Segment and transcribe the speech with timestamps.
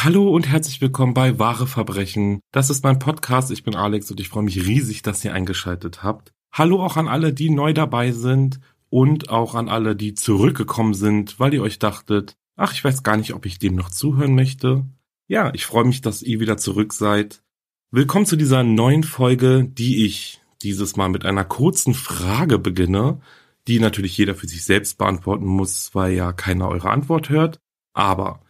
[0.00, 2.38] Hallo und herzlich willkommen bei Wahre Verbrechen.
[2.52, 3.50] Das ist mein Podcast.
[3.50, 6.32] Ich bin Alex und ich freue mich riesig, dass ihr eingeschaltet habt.
[6.52, 11.40] Hallo auch an alle, die neu dabei sind und auch an alle, die zurückgekommen sind,
[11.40, 14.84] weil ihr euch dachtet, ach, ich weiß gar nicht, ob ich dem noch zuhören möchte.
[15.26, 17.42] Ja, ich freue mich, dass ihr wieder zurück seid.
[17.90, 23.20] Willkommen zu dieser neuen Folge, die ich dieses Mal mit einer kurzen Frage beginne,
[23.66, 27.58] die natürlich jeder für sich selbst beantworten muss, weil ja keiner eure Antwort hört.
[27.94, 28.42] Aber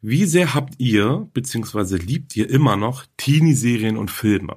[0.00, 1.96] wie sehr habt ihr bzw.
[1.96, 4.56] liebt ihr immer noch Teenie-Serien und Filme?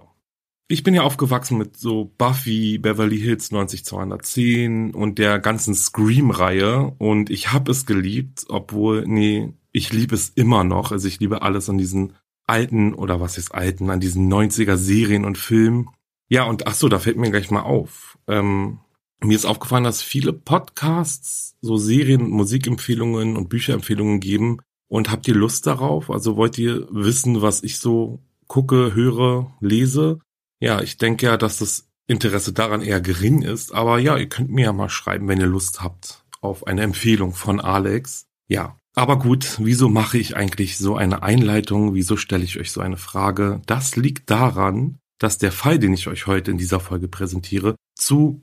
[0.67, 7.29] Ich bin ja aufgewachsen mit so Buffy, Beverly Hills 90210 und der ganzen Scream-Reihe und
[7.29, 10.91] ich habe es geliebt, obwohl, nee, ich liebe es immer noch.
[10.91, 12.13] Also ich liebe alles an diesen
[12.47, 15.89] alten oder was ist alten, an diesen 90er Serien und Filmen.
[16.29, 18.17] Ja, und ach so, da fällt mir gleich mal auf.
[18.27, 18.79] Ähm,
[19.23, 24.59] mir ist aufgefallen, dass viele Podcasts so Serien, Musikempfehlungen und Bücherempfehlungen geben,
[24.91, 26.11] und habt ihr Lust darauf?
[26.11, 30.19] Also wollt ihr wissen, was ich so gucke, höre, lese?
[30.59, 33.73] Ja, ich denke ja, dass das Interesse daran eher gering ist.
[33.73, 37.31] Aber ja, ihr könnt mir ja mal schreiben, wenn ihr Lust habt auf eine Empfehlung
[37.31, 38.25] von Alex.
[38.49, 41.93] Ja, aber gut, wieso mache ich eigentlich so eine Einleitung?
[41.93, 43.61] Wieso stelle ich euch so eine Frage?
[43.67, 48.41] Das liegt daran, dass der Fall, den ich euch heute in dieser Folge präsentiere, zu,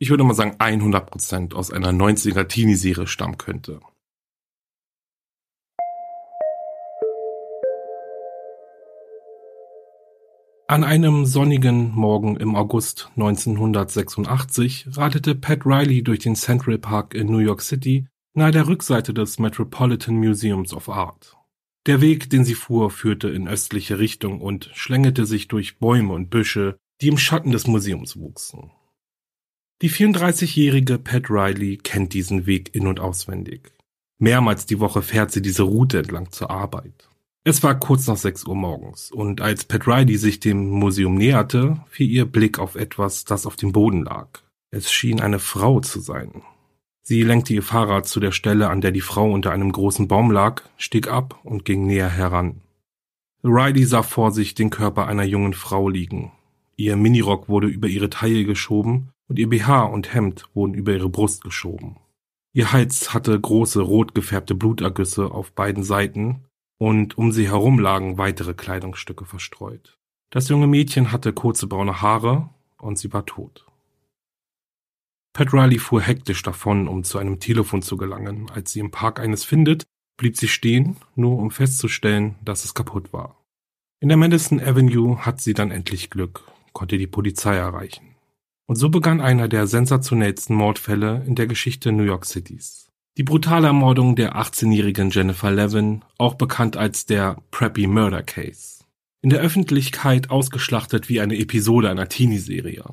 [0.00, 3.78] ich würde mal sagen, 100 Prozent aus einer 90er Teenie-Serie stammen könnte.
[10.66, 17.26] An einem sonnigen Morgen im August 1986 radete Pat Riley durch den Central Park in
[17.26, 21.36] New York City nahe der Rückseite des Metropolitan Museums of Art.
[21.84, 26.30] Der Weg, den sie fuhr, führte in östliche Richtung und schlängelte sich durch Bäume und
[26.30, 28.70] Büsche, die im Schatten des Museums wuchsen.
[29.82, 33.72] Die 34-jährige Pat Riley kennt diesen Weg in und auswendig.
[34.18, 37.10] Mehrmals die Woche fährt sie diese Route entlang zur Arbeit.
[37.46, 41.78] Es war kurz nach sechs Uhr morgens, und als Pat Riley sich dem Museum näherte,
[41.90, 44.28] fiel ihr Blick auf etwas, das auf dem Boden lag.
[44.70, 46.42] Es schien eine Frau zu sein.
[47.02, 50.30] Sie lenkte ihr Fahrrad zu der Stelle, an der die Frau unter einem großen Baum
[50.30, 52.62] lag, stieg ab und ging näher heran.
[53.42, 56.32] Riley sah vor sich den Körper einer jungen Frau liegen.
[56.76, 61.10] Ihr Minirock wurde über ihre Taille geschoben und ihr BH und Hemd wurden über ihre
[61.10, 61.96] Brust geschoben.
[62.54, 66.44] Ihr Hals hatte große rot gefärbte Blutergüsse auf beiden Seiten
[66.78, 69.98] und um sie herum lagen weitere Kleidungsstücke verstreut.
[70.30, 73.66] Das junge Mädchen hatte kurze braune Haare und sie war tot.
[75.32, 78.50] Pat Riley fuhr hektisch davon, um zu einem Telefon zu gelangen.
[78.50, 79.84] Als sie im Park eines findet,
[80.16, 83.44] blieb sie stehen, nur um festzustellen, dass es kaputt war.
[84.00, 88.14] In der Madison Avenue hat sie dann endlich Glück, konnte die Polizei erreichen.
[88.66, 92.92] Und so begann einer der sensationellsten Mordfälle in der Geschichte New York Cities.
[93.16, 98.82] Die brutale Ermordung der 18-jährigen Jennifer Levin, auch bekannt als der Preppy Murder Case.
[99.22, 102.84] In der Öffentlichkeit ausgeschlachtet wie eine Episode einer Teenie-Serie.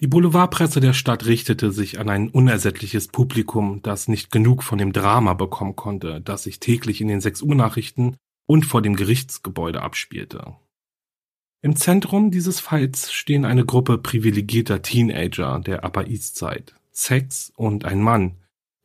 [0.00, 4.92] Die Boulevardpresse der Stadt richtete sich an ein unersättliches Publikum, das nicht genug von dem
[4.92, 9.82] Drama bekommen konnte, das sich täglich in den 6 Uhr Nachrichten und vor dem Gerichtsgebäude
[9.82, 10.54] abspielte.
[11.62, 17.84] Im Zentrum dieses Falls stehen eine Gruppe privilegierter Teenager der Upper East Side, Sex und
[17.84, 18.36] ein Mann,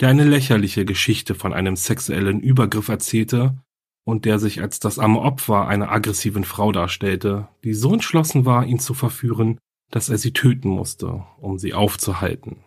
[0.02, 3.56] der eine lächerliche Geschichte von einem sexuellen Übergriff erzählte
[4.04, 8.66] und der sich als das arme Opfer einer aggressiven Frau darstellte, die so entschlossen war,
[8.66, 9.60] ihn zu verführen,
[9.92, 12.64] dass er sie töten musste, um sie aufzuhalten.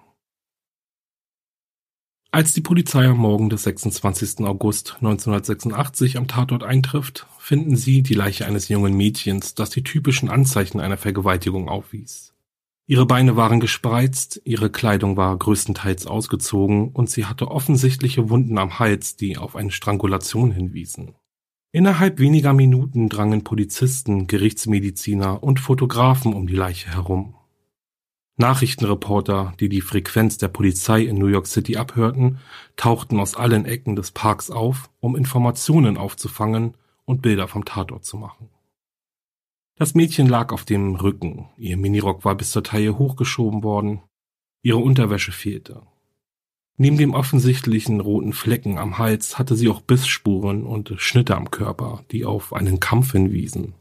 [2.30, 4.40] Als die Polizei am Morgen des 26.
[4.40, 10.28] August 1986 am Tatort eintrifft, finden sie die Leiche eines jungen Mädchens, das die typischen
[10.28, 12.33] Anzeichen einer Vergewaltigung aufwies.
[12.86, 18.78] Ihre Beine waren gespreizt, ihre Kleidung war größtenteils ausgezogen und sie hatte offensichtliche Wunden am
[18.78, 21.14] Hals, die auf eine Strangulation hinwiesen.
[21.72, 27.34] Innerhalb weniger Minuten drangen Polizisten, Gerichtsmediziner und Fotografen um die Leiche herum.
[28.36, 32.38] Nachrichtenreporter, die die Frequenz der Polizei in New York City abhörten,
[32.76, 36.76] tauchten aus allen Ecken des Parks auf, um Informationen aufzufangen
[37.06, 38.50] und Bilder vom Tatort zu machen.
[39.76, 44.02] Das Mädchen lag auf dem Rücken, ihr Minirock war bis zur Taille hochgeschoben worden,
[44.62, 45.82] ihre Unterwäsche fehlte.
[46.76, 52.04] Neben dem offensichtlichen roten Flecken am Hals hatte sie auch Bissspuren und Schnitte am Körper,
[52.12, 53.74] die auf einen Kampf hinwiesen.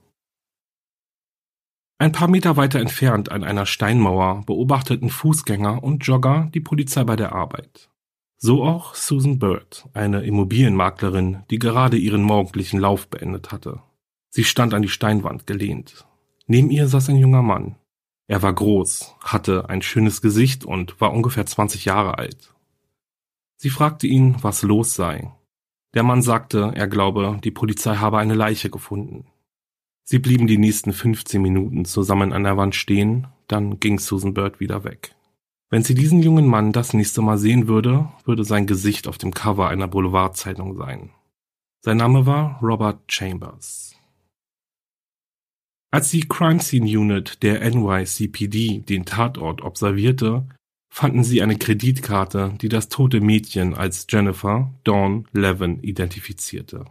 [2.00, 7.16] Ein paar Meter weiter entfernt an einer Steinmauer beobachteten Fußgänger und Jogger die Polizei bei
[7.16, 7.90] der Arbeit.
[8.38, 13.81] So auch Susan Bird, eine Immobilienmaklerin, die gerade ihren morgendlichen Lauf beendet hatte.
[14.35, 16.07] Sie stand an die Steinwand gelehnt.
[16.47, 17.75] Neben ihr saß ein junger Mann.
[18.25, 22.51] Er war groß, hatte ein schönes Gesicht und war ungefähr 20 Jahre alt.
[23.57, 25.31] Sie fragte ihn, was los sei.
[25.94, 29.27] Der Mann sagte, er glaube, die Polizei habe eine Leiche gefunden.
[30.03, 34.59] Sie blieben die nächsten 15 Minuten zusammen an der Wand stehen, dann ging Susan Bird
[34.59, 35.13] wieder weg.
[35.69, 39.31] Wenn sie diesen jungen Mann das nächste Mal sehen würde, würde sein Gesicht auf dem
[39.31, 41.12] Cover einer Boulevardzeitung sein.
[41.81, 43.93] Sein Name war Robert Chambers.
[45.94, 50.48] Als die Crime Scene Unit der NYCPD den Tatort observierte,
[50.90, 56.86] fanden sie eine Kreditkarte, die das tote Mädchen als Jennifer Dawn Levin identifizierte.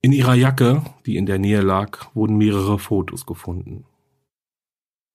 [0.00, 3.84] In ihrer Jacke, die in der Nähe lag, wurden mehrere Fotos gefunden.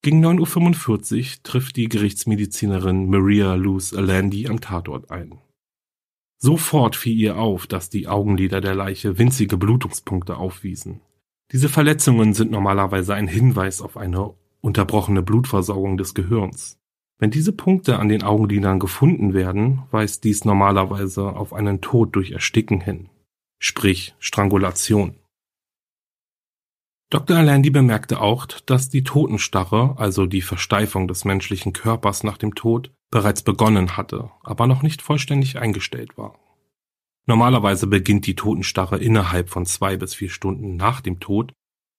[0.02, 5.38] Gegen 9.45 Uhr trifft die Gerichtsmedizinerin Maria Luz Alandi am Tatort ein.
[6.36, 11.00] Sofort fiel ihr auf, dass die Augenlider der Leiche winzige Blutungspunkte aufwiesen.
[11.52, 16.78] Diese Verletzungen sind normalerweise ein Hinweis auf eine unterbrochene Blutversorgung des Gehirns.
[17.18, 22.32] Wenn diese Punkte an den Augenlidern gefunden werden, weist dies normalerweise auf einen Tod durch
[22.32, 23.08] Ersticken hin
[23.58, 25.16] sprich Strangulation.
[27.10, 27.36] Dr.
[27.36, 32.92] Alandi bemerkte auch, dass die Totenstarre, also die Versteifung des menschlichen Körpers nach dem Tod,
[33.10, 36.38] bereits begonnen hatte, aber noch nicht vollständig eingestellt war.
[37.26, 41.52] Normalerweise beginnt die Totenstarre innerhalb von zwei bis vier Stunden nach dem Tod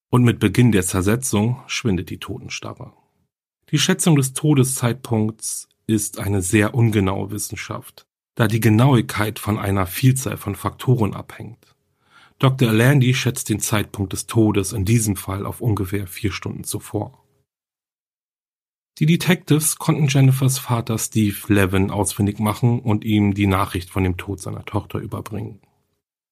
[0.09, 2.93] und mit Beginn der Zersetzung schwindet die Totenstarre.
[3.71, 10.37] Die Schätzung des Todeszeitpunkts ist eine sehr ungenaue Wissenschaft, da die Genauigkeit von einer Vielzahl
[10.37, 11.75] von Faktoren abhängt.
[12.39, 12.71] Dr.
[12.71, 17.26] Landy schätzt den Zeitpunkt des Todes in diesem Fall auf ungefähr vier Stunden zuvor.
[18.99, 24.17] Die Detectives konnten Jennifers Vater Steve Levin ausfindig machen und ihm die Nachricht von dem
[24.17, 25.61] Tod seiner Tochter überbringen.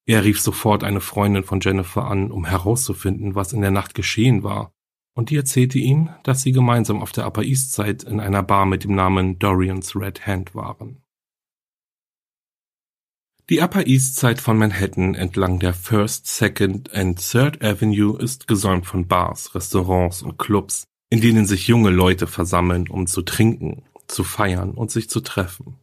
[0.04, 4.42] Er rief sofort eine Freundin von Jennifer an, um herauszufinden, was in der Nacht geschehen
[4.42, 4.72] war,
[5.14, 8.66] und die erzählte ihm, dass sie gemeinsam auf der Upper East Side in einer Bar
[8.66, 11.02] mit dem Namen Dorian's Red Hand waren.
[13.48, 18.86] Die Upper East Side von Manhattan entlang der First, Second and Third Avenue ist gesäumt
[18.86, 24.24] von Bars, Restaurants und Clubs, in denen sich junge Leute versammeln, um zu trinken, zu
[24.24, 25.76] feiern und sich zu treffen.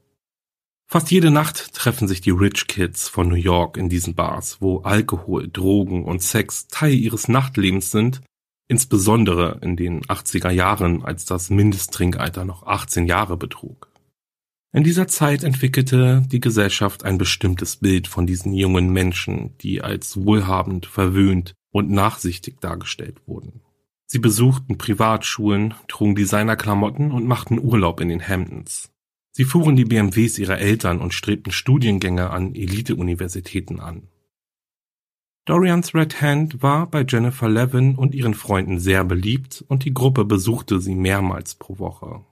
[0.88, 4.82] Fast jede Nacht treffen sich die Rich Kids von New York in diesen Bars, wo
[4.82, 8.22] Alkohol, Drogen und Sex Teil ihres Nachtlebens sind,
[8.68, 13.90] insbesondere in den 80er Jahren, als das Mindesttrinkalter noch 18 Jahre betrug.
[14.72, 20.18] In dieser Zeit entwickelte die Gesellschaft ein bestimmtes Bild von diesen jungen Menschen, die als
[20.18, 23.63] wohlhabend, verwöhnt und nachsichtig dargestellt wurden.
[24.14, 28.92] Sie besuchten Privatschulen, trugen Designerklamotten und machten Urlaub in den Hamptons.
[29.32, 34.10] Sie fuhren die BMWs ihrer Eltern und strebten Studiengänge an Elite-Universitäten an.
[35.46, 40.26] Dorians Red Hand war bei Jennifer Levin und ihren Freunden sehr beliebt und die Gruppe
[40.26, 42.24] besuchte sie mehrmals pro Woche.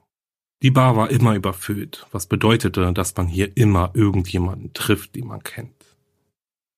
[0.62, 5.42] Die Bar war immer überfüllt, was bedeutete, dass man hier immer irgendjemanden trifft, den man
[5.42, 5.81] kennt.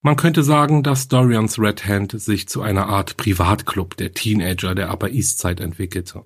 [0.07, 4.93] Man könnte sagen, dass Dorians Red Hand sich zu einer Art Privatclub der Teenager der
[4.93, 6.25] Upper East Side entwickelte.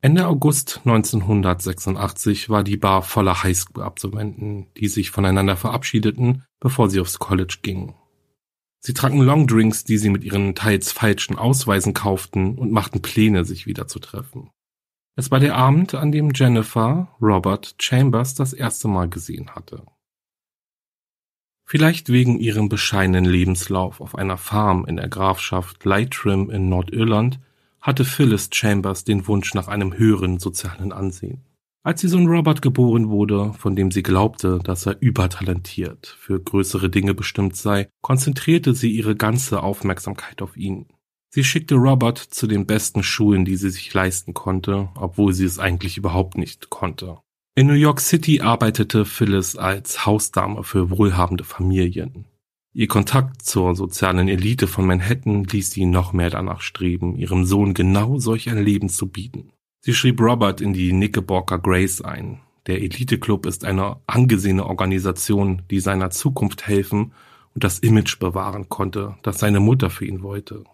[0.00, 7.18] Ende August 1986 war die Bar voller Highschool-Absolventen, die sich voneinander verabschiedeten, bevor sie aufs
[7.18, 7.94] College gingen.
[8.80, 13.66] Sie tranken Longdrinks, die sie mit ihren teils falschen Ausweisen kauften und machten Pläne, sich
[13.66, 14.48] wieder zu treffen.
[15.16, 19.84] Es war der Abend, an dem Jennifer Robert Chambers das erste Mal gesehen hatte.
[21.68, 27.40] Vielleicht wegen ihrem bescheidenen Lebenslauf auf einer Farm in der Grafschaft Leitrim in Nordirland
[27.80, 31.44] hatte Phyllis Chambers den Wunsch nach einem höheren sozialen Ansehen.
[31.82, 36.88] Als ihr Sohn Robert geboren wurde, von dem sie glaubte, dass er übertalentiert für größere
[36.88, 40.86] Dinge bestimmt sei, konzentrierte sie ihre ganze Aufmerksamkeit auf ihn.
[41.30, 45.58] Sie schickte Robert zu den besten Schulen, die sie sich leisten konnte, obwohl sie es
[45.58, 47.18] eigentlich überhaupt nicht konnte.
[47.58, 52.26] In New York City arbeitete Phyllis als Hausdame für wohlhabende Familien.
[52.74, 57.72] Ihr Kontakt zur sozialen Elite von Manhattan ließ sie noch mehr danach streben, ihrem Sohn
[57.72, 59.52] genau solch ein Leben zu bieten.
[59.80, 62.42] Sie schrieb Robert in die Knickerbocker Grace ein.
[62.66, 67.12] Der Elite Club ist eine angesehene Organisation, die seiner Zukunft helfen
[67.54, 70.64] und das Image bewahren konnte, das seine Mutter für ihn wollte.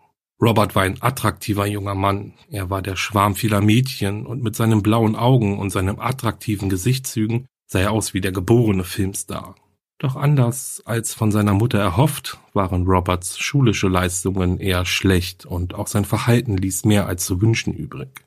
[0.43, 2.33] Robert war ein attraktiver junger Mann.
[2.51, 7.47] Er war der Schwarm vieler Mädchen und mit seinen blauen Augen und seinen attraktiven Gesichtszügen
[7.69, 9.55] sah er aus wie der geborene Filmstar.
[9.99, 15.87] Doch anders als von seiner Mutter erhofft, waren Roberts schulische Leistungen eher schlecht und auch
[15.87, 18.25] sein Verhalten ließ mehr als zu wünschen übrig.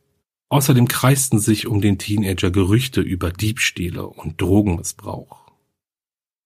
[0.48, 5.45] Außerdem kreisten sich um den Teenager Gerüchte über Diebstähle und Drogenmissbrauch.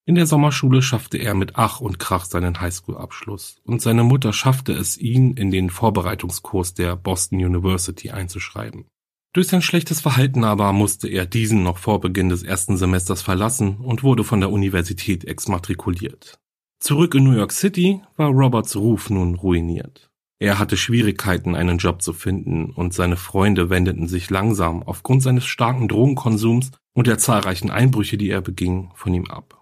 [0.09, 4.73] In der Sommerschule schaffte er mit Ach und Krach seinen Highschool-Abschluss und seine Mutter schaffte
[4.73, 8.87] es, ihn in den Vorbereitungskurs der Boston University einzuschreiben.
[9.33, 13.77] Durch sein schlechtes Verhalten aber musste er diesen noch vor Beginn des ersten Semesters verlassen
[13.77, 16.39] und wurde von der Universität exmatrikuliert.
[16.79, 20.09] Zurück in New York City war Roberts Ruf nun ruiniert.
[20.39, 25.45] Er hatte Schwierigkeiten, einen Job zu finden, und seine Freunde wendeten sich langsam aufgrund seines
[25.45, 29.58] starken Drogenkonsums und der zahlreichen Einbrüche, die er beging, von ihm ab.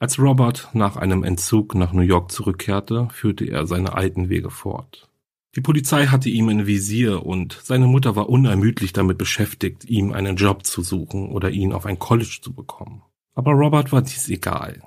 [0.00, 5.10] Als Robert nach einem Entzug nach New York zurückkehrte, führte er seine alten Wege fort.
[5.56, 10.36] Die Polizei hatte ihm in Visier und seine Mutter war unermüdlich damit beschäftigt, ihm einen
[10.36, 13.02] Job zu suchen oder ihn auf ein College zu bekommen.
[13.34, 14.80] Aber Robert war dies egal.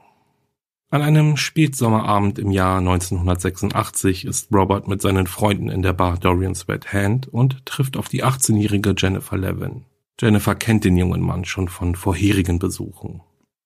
[0.89, 6.67] An einem Spätsommerabend im Jahr 1986 ist Robert mit seinen Freunden in der Bar Dorian's
[6.67, 9.85] Red Hand und trifft auf die 18-jährige Jennifer Levin.
[10.19, 13.21] Jennifer kennt den jungen Mann schon von vorherigen Besuchen.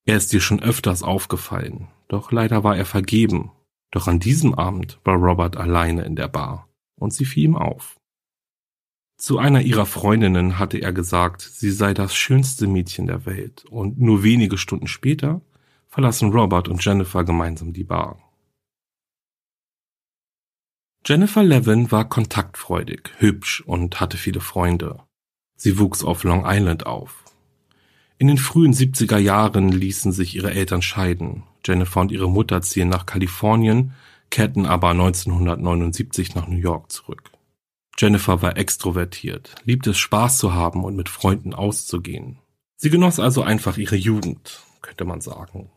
[0.08, 3.52] Er ist ihr schon öfters aufgefallen, doch leider war er vergeben.
[3.92, 8.00] Doch an diesem Abend war Robert alleine in der Bar und sie fiel ihm auf.
[9.18, 14.00] Zu einer ihrer Freundinnen hatte er gesagt, sie sei das schönste Mädchen der Welt und
[14.00, 15.42] nur wenige Stunden später
[15.88, 18.18] verlassen Robert und Jennifer gemeinsam die Bar.
[21.06, 25.04] Jennifer Levin war kontaktfreudig, hübsch und hatte viele Freunde.
[25.58, 27.27] Sie wuchs auf Long Island auf.
[28.20, 31.44] In den frühen 70er Jahren ließen sich ihre Eltern scheiden.
[31.64, 33.94] Jennifer und ihre Mutter ziehen nach Kalifornien,
[34.32, 37.32] kehrten aber 1979 nach New York zurück.
[38.00, 42.40] Jennifer war extrovertiert, liebte es Spaß zu haben und mit Freunden auszugehen.
[42.76, 45.70] Sie genoss also einfach ihre Jugend, könnte man sagen.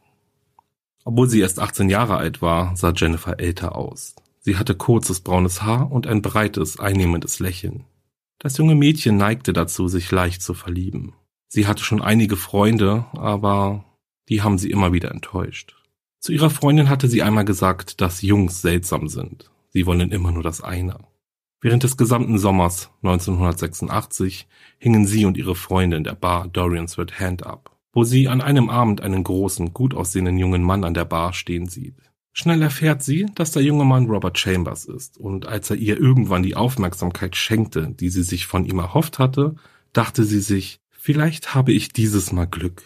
[1.04, 4.14] Obwohl sie erst 18 Jahre alt war, sah Jennifer älter aus.
[4.40, 7.84] Sie hatte kurzes braunes Haar und ein breites, einnehmendes Lächeln.
[8.38, 11.14] Das junge Mädchen neigte dazu, sich leicht zu verlieben.
[11.52, 13.84] Sie hatte schon einige Freunde, aber
[14.30, 15.76] die haben sie immer wieder enttäuscht.
[16.18, 19.50] Zu ihrer Freundin hatte sie einmal gesagt, dass Jungs seltsam sind.
[19.68, 20.96] Sie wollen immer nur das eine.
[21.60, 27.20] Während des gesamten Sommers 1986 hingen sie und ihre Freunde in der Bar Dorian's Red
[27.20, 31.04] Hand ab wo sie an einem Abend einen großen, gut aussehenden jungen Mann an der
[31.04, 31.96] Bar stehen sieht.
[32.32, 36.44] Schnell erfährt sie, dass der junge Mann Robert Chambers ist, und als er ihr irgendwann
[36.44, 39.56] die Aufmerksamkeit schenkte, die sie sich von ihm erhofft hatte,
[39.92, 42.82] dachte sie sich, vielleicht habe ich dieses Mal Glück.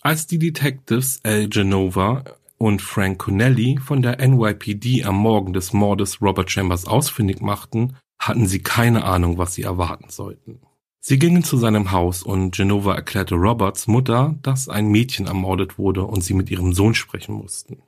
[0.00, 2.24] Als die Detectives Al Genova
[2.56, 8.46] und Frank Connelly von der NYPD am Morgen des Mordes Robert Chambers ausfindig machten, hatten
[8.46, 10.60] sie keine Ahnung, was sie erwarten sollten.
[11.02, 16.04] Sie gingen zu seinem Haus und Genova erklärte Roberts Mutter, dass ein Mädchen ermordet wurde
[16.04, 17.82] und sie mit ihrem Sohn sprechen mussten.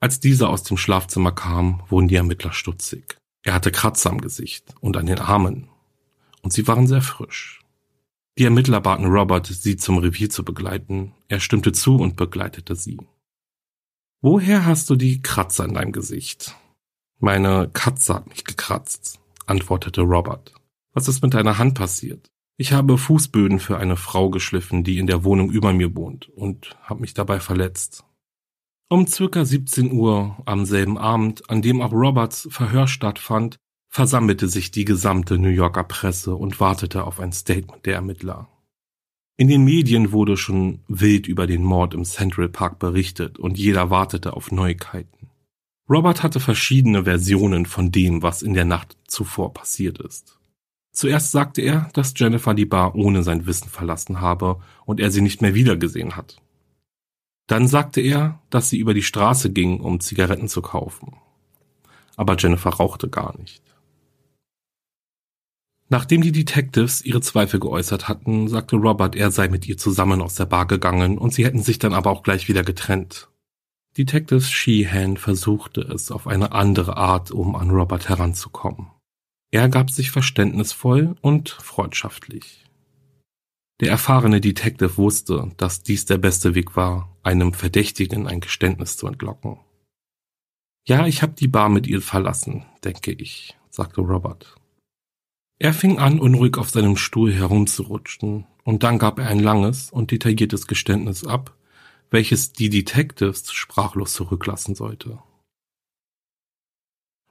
[0.00, 3.18] Als dieser aus dem Schlafzimmer kam, wurden die Ermittler stutzig.
[3.44, 5.68] Er hatte Kratzer am Gesicht und an den Armen.
[6.42, 7.59] Und sie waren sehr frisch.
[8.40, 11.12] Die Ermittler baten Robert, sie zum Revier zu begleiten.
[11.28, 12.96] Er stimmte zu und begleitete sie.
[14.22, 16.56] Woher hast du die Kratzer in deinem Gesicht?
[17.18, 20.54] Meine Katze hat mich gekratzt, antwortete Robert.
[20.94, 22.30] Was ist mit deiner Hand passiert?
[22.56, 26.78] Ich habe Fußböden für eine Frau geschliffen, die in der Wohnung über mir wohnt, und
[26.84, 28.04] habe mich dabei verletzt.
[28.88, 33.58] Um circa 17 Uhr am selben Abend, an dem auch Roberts Verhör stattfand,
[33.90, 38.48] versammelte sich die gesamte New Yorker Presse und wartete auf ein Statement der Ermittler.
[39.36, 43.90] In den Medien wurde schon wild über den Mord im Central Park berichtet und jeder
[43.90, 45.28] wartete auf Neuigkeiten.
[45.88, 50.38] Robert hatte verschiedene Versionen von dem, was in der Nacht zuvor passiert ist.
[50.92, 55.20] Zuerst sagte er, dass Jennifer die Bar ohne sein Wissen verlassen habe und er sie
[55.20, 56.40] nicht mehr wiedergesehen hat.
[57.48, 61.16] Dann sagte er, dass sie über die Straße ging, um Zigaretten zu kaufen.
[62.16, 63.69] Aber Jennifer rauchte gar nicht.
[65.92, 70.36] Nachdem die Detectives ihre Zweifel geäußert hatten, sagte Robert, er sei mit ihr zusammen aus
[70.36, 73.28] der Bar gegangen und sie hätten sich dann aber auch gleich wieder getrennt.
[73.98, 78.86] Detective Sheehan versuchte es auf eine andere Art, um an Robert heranzukommen.
[79.50, 82.64] Er gab sich verständnisvoll und freundschaftlich.
[83.80, 89.08] Der erfahrene Detective wusste, dass dies der beste Weg war, einem Verdächtigen ein Geständnis zu
[89.08, 89.58] entlocken.
[90.86, 94.59] Ja, ich habe die Bar mit ihr verlassen, denke ich, sagte Robert.
[95.62, 100.10] Er fing an, unruhig auf seinem Stuhl herumzurutschen, und dann gab er ein langes und
[100.10, 101.54] detailliertes Geständnis ab,
[102.10, 105.18] welches die Detectives sprachlos zurücklassen sollte.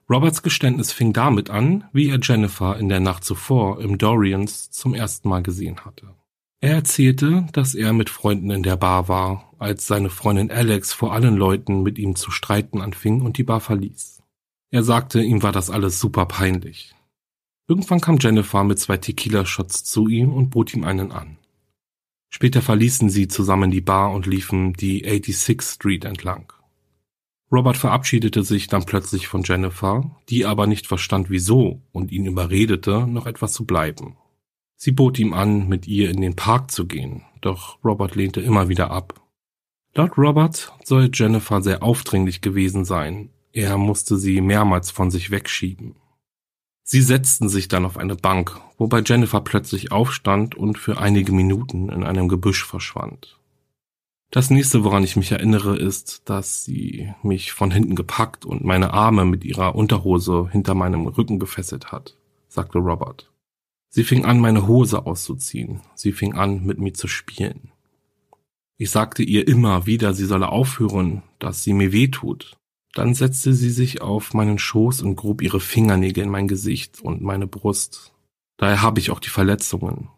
[0.08, 4.94] Roberts Geständnis fing damit an, wie er Jennifer in der Nacht zuvor im Dorians zum
[4.94, 6.14] ersten Mal gesehen hatte.
[6.60, 11.12] Er erzählte, dass er mit Freunden in der Bar war, als seine Freundin Alex vor
[11.12, 14.22] allen Leuten mit ihm zu streiten anfing und die Bar verließ.
[14.70, 16.94] Er sagte, ihm war das alles super peinlich.
[17.70, 21.38] Irgendwann kam Jennifer mit zwei Tequila-Shots zu ihm und bot ihm einen an.
[22.28, 26.52] Später verließen sie zusammen die Bar und liefen die 86th Street entlang.
[27.52, 33.06] Robert verabschiedete sich dann plötzlich von Jennifer, die aber nicht verstand wieso und ihn überredete,
[33.06, 34.16] noch etwas zu bleiben.
[34.74, 38.68] Sie bot ihm an, mit ihr in den Park zu gehen, doch Robert lehnte immer
[38.68, 39.22] wieder ab.
[39.94, 45.94] Laut Robert soll Jennifer sehr aufdringlich gewesen sein, er musste sie mehrmals von sich wegschieben.
[46.92, 51.88] Sie setzten sich dann auf eine Bank, wobei Jennifer plötzlich aufstand und für einige Minuten
[51.88, 53.38] in einem Gebüsch verschwand.
[54.32, 58.92] Das nächste, woran ich mich erinnere, ist, dass sie mich von hinten gepackt und meine
[58.92, 62.16] Arme mit ihrer Unterhose hinter meinem Rücken gefesselt hat,
[62.48, 63.30] sagte Robert.
[63.88, 65.82] Sie fing an, meine Hose auszuziehen.
[65.94, 67.70] Sie fing an, mit mir zu spielen.
[68.78, 72.56] Ich sagte ihr immer wieder, sie solle aufhören, dass sie mir weh tut.
[72.94, 77.22] Dann setzte sie sich auf meinen Schoß und grub ihre Fingernägel in mein Gesicht und
[77.22, 78.12] meine Brust.
[78.56, 80.08] Daher habe ich auch die Verletzungen.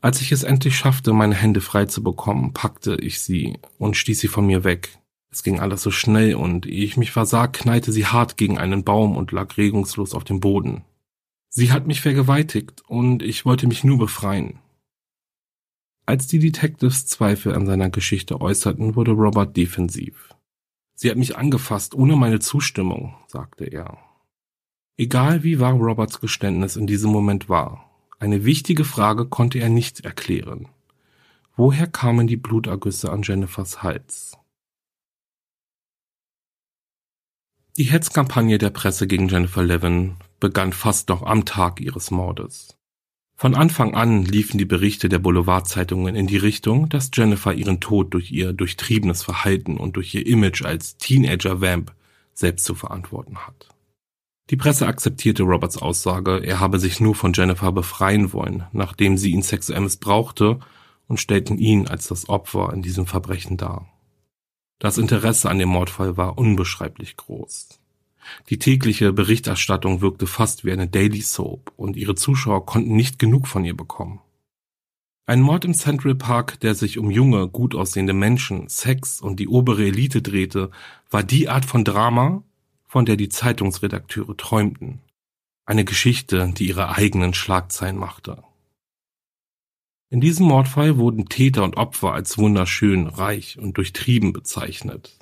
[0.00, 4.20] Als ich es endlich schaffte, meine Hände frei zu bekommen, packte ich sie und stieß
[4.20, 4.98] sie von mir weg.
[5.30, 8.84] Es ging alles so schnell und ehe ich mich versah, knallte sie hart gegen einen
[8.84, 10.84] Baum und lag regungslos auf dem Boden.
[11.48, 14.58] Sie hat mich vergewaltigt und ich wollte mich nur befreien.
[16.06, 20.33] Als die Detectives Zweifel an seiner Geschichte äußerten, wurde Robert defensiv.
[20.94, 23.98] Sie hat mich angefasst, ohne meine Zustimmung, sagte er.
[24.96, 30.04] Egal wie wahr Roberts Geständnis in diesem Moment war, eine wichtige Frage konnte er nicht
[30.04, 30.68] erklären.
[31.56, 34.36] Woher kamen die Blutergüsse an Jennifers Hals?
[37.76, 42.78] Die Hetzkampagne der Presse gegen Jennifer Levin begann fast noch am Tag ihres Mordes.
[43.36, 48.14] Von Anfang an liefen die Berichte der Boulevardzeitungen in die Richtung, dass Jennifer ihren Tod
[48.14, 51.92] durch ihr durchtriebenes Verhalten und durch ihr Image als Teenager-Vamp
[52.32, 53.68] selbst zu verantworten hat.
[54.50, 59.30] Die Presse akzeptierte Roberts Aussage, er habe sich nur von Jennifer befreien wollen, nachdem sie
[59.30, 60.60] ihn sexuell missbrauchte
[61.08, 63.88] und stellten ihn als das Opfer in diesem Verbrechen dar.
[64.78, 67.80] Das Interesse an dem Mordfall war unbeschreiblich groß.
[68.50, 73.46] Die tägliche Berichterstattung wirkte fast wie eine Daily Soap und ihre Zuschauer konnten nicht genug
[73.46, 74.20] von ihr bekommen.
[75.26, 79.48] Ein Mord im Central Park, der sich um junge, gut aussehende Menschen, Sex und die
[79.48, 80.70] obere Elite drehte,
[81.10, 82.42] war die Art von Drama,
[82.86, 85.00] von der die Zeitungsredakteure träumten.
[85.64, 88.44] Eine Geschichte, die ihre eigenen Schlagzeilen machte.
[90.10, 95.18] In diesem Mordfall wurden Täter und Opfer als wunderschön, reich und durchtrieben bezeichnet.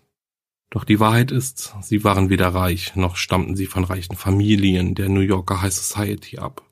[0.73, 5.11] Doch die Wahrheit ist, sie waren weder reich, noch stammten sie von reichen Familien der
[5.11, 6.63] New Yorker High Society ab.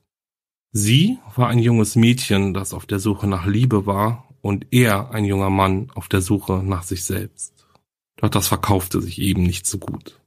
[0.71, 5.23] Sie war ein junges Mädchen, das auf der Suche nach Liebe war, und er ein
[5.23, 7.67] junger Mann auf der Suche nach sich selbst.
[8.15, 10.19] Doch das verkaufte sich eben nicht so gut.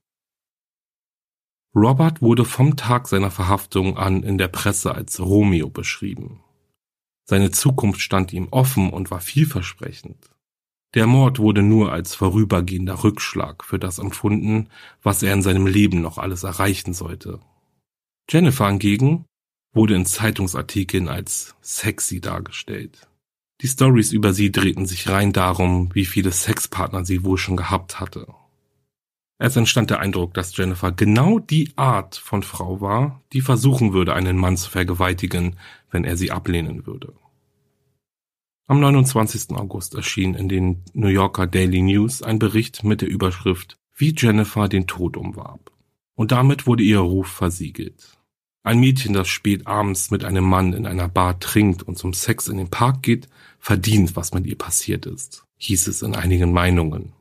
[1.74, 6.44] Robert wurde vom Tag seiner Verhaftung an in der Presse als Romeo beschrieben.
[7.24, 10.30] Seine Zukunft stand ihm offen und war vielversprechend.
[10.94, 14.68] Der Mord wurde nur als vorübergehender Rückschlag für das empfunden,
[15.02, 17.40] was er in seinem Leben noch alles erreichen sollte.
[18.30, 19.26] Jennifer hingegen
[19.72, 23.08] wurde in Zeitungsartikeln als sexy dargestellt.
[23.60, 27.98] Die Stories über sie drehten sich rein darum, wie viele Sexpartner sie wohl schon gehabt
[27.98, 28.28] hatte.
[29.38, 34.14] Es entstand der Eindruck, dass Jennifer genau die Art von Frau war, die versuchen würde,
[34.14, 35.56] einen Mann zu vergewaltigen,
[35.90, 37.14] wenn er sie ablehnen würde.
[38.66, 39.50] Am 29.
[39.50, 44.70] August erschien in den New Yorker Daily News ein Bericht mit der Überschrift Wie Jennifer
[44.70, 45.70] den Tod umwarb.
[46.14, 48.16] Und damit wurde ihr Ruf versiegelt.
[48.62, 52.48] Ein Mädchen, das spät abends mit einem Mann in einer Bar trinkt und zum Sex
[52.48, 57.12] in den Park geht, verdient, was mit ihr passiert ist, hieß es in einigen Meinungen.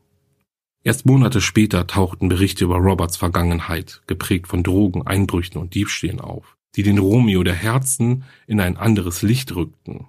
[0.81, 6.55] Erst Monate später tauchten Berichte über Roberts Vergangenheit, geprägt von Drogen, Einbrüchen und Diebstählen auf,
[6.77, 10.07] die den Romeo der Herzen in ein anderes Licht rückten.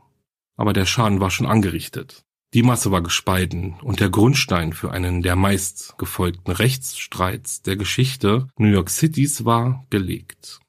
[0.56, 2.24] Aber der Schaden war schon angerichtet.
[2.54, 8.46] Die Masse war gespalten und der Grundstein für einen der meist gefolgten Rechtsstreits der Geschichte
[8.56, 10.60] New York Cities war gelegt.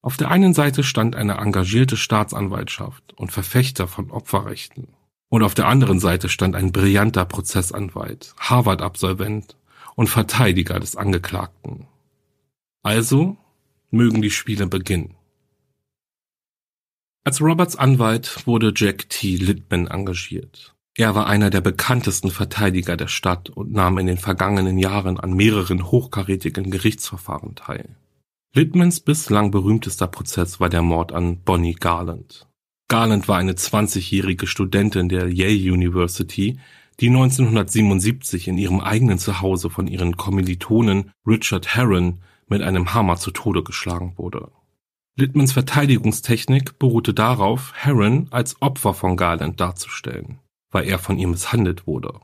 [0.00, 4.88] Auf der einen Seite stand eine engagierte Staatsanwaltschaft und Verfechter von Opferrechten.
[5.28, 9.56] Und auf der anderen Seite stand ein brillanter Prozessanwalt, Harvard-Absolvent
[9.96, 11.88] und Verteidiger des Angeklagten.
[12.82, 13.36] Also
[13.90, 15.16] mögen die Spiele beginnen.
[17.26, 19.36] Als Roberts Anwalt wurde Jack T.
[19.36, 20.74] Littman engagiert.
[20.94, 25.32] Er war einer der bekanntesten Verteidiger der Stadt und nahm in den vergangenen Jahren an
[25.32, 27.96] mehreren hochkarätigen Gerichtsverfahren teil.
[28.54, 32.46] Littmans bislang berühmtester Prozess war der Mord an Bonnie Garland.
[32.88, 36.58] Garland war eine 20-jährige Studentin der Yale University,
[37.00, 43.30] die 1977 in ihrem eigenen Zuhause von ihren Kommilitonen Richard Herron mit einem Hammer zu
[43.30, 44.50] Tode geschlagen wurde.
[45.16, 50.40] Littmans Verteidigungstechnik beruhte darauf, Herron als Opfer von Garland darzustellen,
[50.72, 52.18] weil er von ihr misshandelt wurde.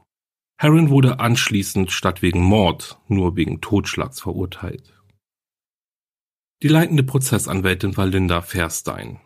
[0.58, 4.92] Herron wurde anschließend statt wegen Mord nur wegen Totschlags verurteilt.
[6.62, 9.20] Die leitende Prozessanwältin war Linda Fairstein.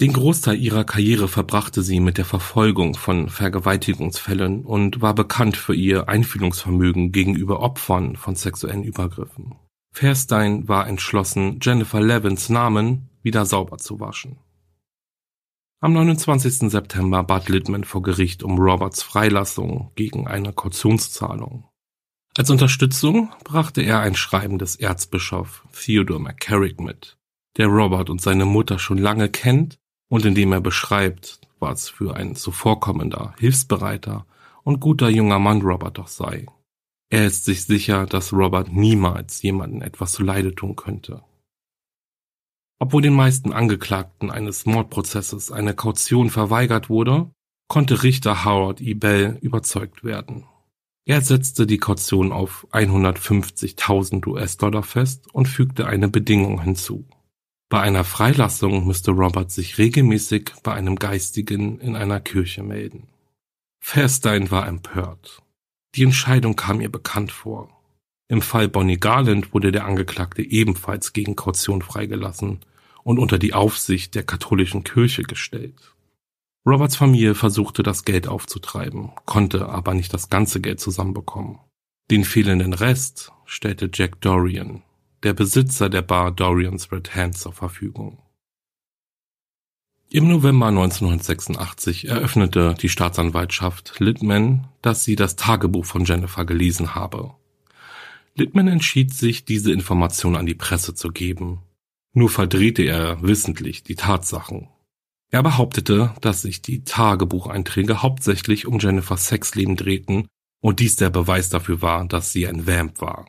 [0.00, 5.74] Den Großteil ihrer Karriere verbrachte sie mit der Verfolgung von Vergewaltigungsfällen und war bekannt für
[5.74, 9.56] ihr Einfühlungsvermögen gegenüber Opfern von sexuellen Übergriffen.
[9.92, 14.38] Fairstein war entschlossen, Jennifer Levins Namen wieder sauber zu waschen.
[15.80, 16.70] Am 29.
[16.70, 21.68] September bat Littman vor Gericht um Roberts Freilassung gegen eine Kautionszahlung.
[22.36, 27.16] Als Unterstützung brachte er ein Schreiben des Erzbischofs Theodore McCarrick mit,
[27.56, 29.78] der Robert und seine Mutter schon lange kennt
[30.08, 34.26] und in dem er beschreibt, was für ein zuvorkommender, hilfsbereiter
[34.64, 36.46] und guter junger Mann Robert doch sei.
[37.10, 41.22] Er ist sich sicher, dass Robert niemals jemanden etwas zuleide tun könnte.
[42.78, 47.30] Obwohl den meisten Angeklagten eines Mordprozesses eine Kaution verweigert wurde,
[47.68, 48.94] konnte Richter Howard E.
[48.94, 50.44] Bell überzeugt werden.
[51.04, 57.06] Er setzte die Kaution auf 150.000 US-Dollar fest und fügte eine Bedingung hinzu.
[57.70, 63.08] Bei einer Freilassung müsste Robert sich regelmäßig bei einem Geistigen in einer Kirche melden.
[63.80, 65.42] Fairstein war empört.
[65.94, 67.77] Die Entscheidung kam ihr bekannt vor.
[68.28, 72.60] Im Fall Bonnie Garland wurde der Angeklagte ebenfalls gegen Kaution freigelassen
[73.02, 75.94] und unter die Aufsicht der katholischen Kirche gestellt.
[76.66, 81.58] Roberts Familie versuchte das Geld aufzutreiben, konnte aber nicht das ganze Geld zusammenbekommen.
[82.10, 84.82] Den fehlenden Rest stellte Jack Dorian,
[85.22, 88.18] der Besitzer der Bar Dorian's Red Hand, zur Verfügung.
[90.10, 97.34] Im November 1986 eröffnete die Staatsanwaltschaft Littman, dass sie das Tagebuch von Jennifer gelesen habe.
[98.38, 101.62] Littman entschied sich, diese Information an die Presse zu geben.
[102.14, 104.68] Nur verdrehte er wissentlich die Tatsachen.
[105.30, 110.26] Er behauptete, dass sich die Tagebucheinträge hauptsächlich um Jennifers Sexleben drehten
[110.60, 113.26] und dies der Beweis dafür war, dass sie ein Vamp war.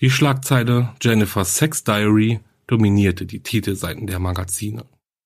[0.00, 4.84] Die Schlagzeile Jennifers Sex Diary dominierte die Titelseiten der Magazine.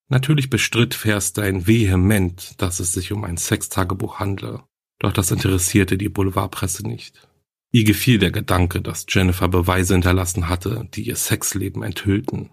[0.09, 4.65] Natürlich bestritt Fairstein vehement, dass es sich um ein Sextagebuch handle,
[4.99, 7.30] doch das interessierte die Boulevardpresse nicht.
[7.73, 12.51] Ihr gefiel der Gedanke, dass Jennifer Beweise hinterlassen hatte, die ihr Sexleben enthüllten.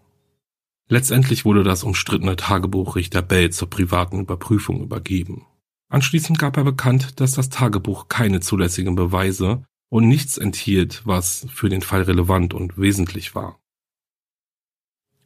[0.90, 5.46] Letztendlich wurde das umstrittene Tagebuch Richter Bell zur privaten Überprüfung übergeben.
[5.90, 11.70] Anschließend gab er bekannt, dass das Tagebuch keine zulässigen Beweise und nichts enthielt, was für
[11.70, 13.60] den Fall relevant und wesentlich war.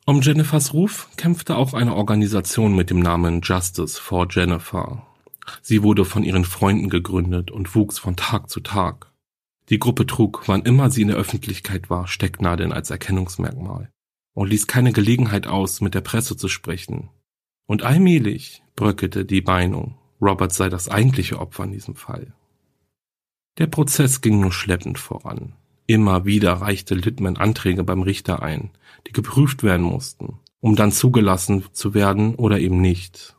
[0.06, 5.06] Um Jennifers Ruf kämpfte auch eine Organisation mit dem Namen Justice for Jennifer.
[5.62, 9.11] Sie wurde von ihren Freunden gegründet und wuchs von Tag zu Tag.
[9.72, 13.90] Die Gruppe trug, wann immer sie in der Öffentlichkeit war, Stecknadeln als Erkennungsmerkmal
[14.34, 17.10] und ließ keine Gelegenheit aus, mit der Presse zu sprechen.
[17.68, 22.34] Und allmählich bröckelte die Meinung, Robert sei das eigentliche Opfer in diesem Fall.
[23.60, 25.54] Der Prozess ging nur schleppend voran.
[25.88, 28.72] Immer wieder reichte Littman Anträge beim Richter ein,
[29.08, 33.38] die geprüft werden mussten, um dann zugelassen zu werden oder eben nicht.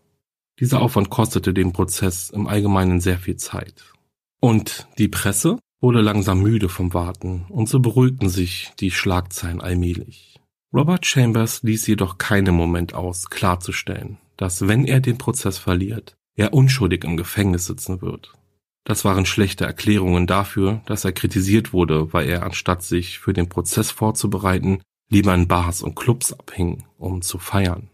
[0.61, 3.93] Dieser Aufwand kostete den Prozess im Allgemeinen sehr viel Zeit.
[4.41, 10.41] Und die Presse wurde langsam müde vom Warten und so beruhigten sich die Schlagzeilen allmählich.
[10.73, 16.55] Robert Chambers ließ jedoch keinen Moment aus, klarzustellen, dass wenn er den Prozess verliert, er
[16.55, 18.33] unschuldig im Gefängnis sitzen wird.
[18.85, 23.49] Das waren schlechte Erklärungen dafür, dass er kritisiert wurde, weil er anstatt sich für den
[23.49, 27.91] Prozess vorzubereiten, lieber in Bars und Clubs abhing, um zu feiern.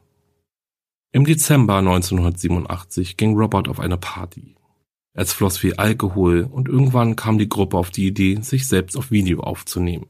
[1.11, 4.58] Im Dezember 1987 ging Robert auf eine Party.
[5.21, 9.11] Es floss viel Alkohol und irgendwann kam die Gruppe auf die Idee, sich selbst auf
[9.11, 10.07] Video aufzunehmen.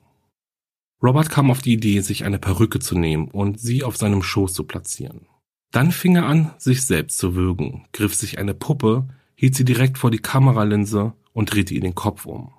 [1.02, 4.52] Robert kam auf die Idee, sich eine Perücke zu nehmen und sie auf seinem Schoß
[4.52, 5.26] zu platzieren.
[5.70, 9.96] Dann fing er an, sich selbst zu würgen, griff sich eine Puppe, hielt sie direkt
[9.96, 12.52] vor die Kameralinse und drehte ihr den Kopf um.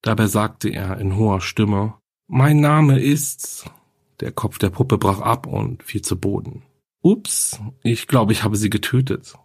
[0.00, 1.94] Dabei sagte er in hoher Stimme,
[2.28, 3.68] Mein Name ist...
[4.20, 6.62] Der Kopf der Puppe brach ab und fiel zu Boden.
[7.02, 9.36] Ups, ich glaube, ich habe sie getötet.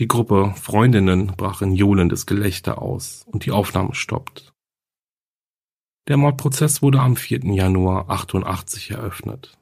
[0.00, 4.54] Die Gruppe Freundinnen brach in johlendes Gelächter aus und die Aufnahme stoppt.
[6.08, 7.40] Der Mordprozess wurde am 4.
[7.52, 9.58] Januar 88 eröffnet.